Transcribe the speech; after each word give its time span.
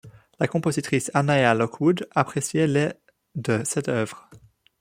La 0.39 0.47
compositrice 0.47 1.11
Annea 1.13 1.53
Lockwood 1.53 2.07
appréciait 2.15 2.65
les 2.65 2.91
de 3.35 3.61
cette 3.63 3.87
œuvre. 3.87 4.31